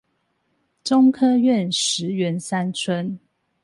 [0.83, 3.19] 中科院石園三村